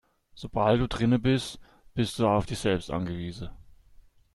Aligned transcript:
Sobald 0.33 0.79
du 0.81 0.87
drinnen 0.87 1.21
bist, 1.21 1.59
bist 1.93 2.17
du 2.17 2.25
auf 2.27 2.47
dich 2.47 2.57
selbst 2.57 2.89
angewiesen. 2.89 3.51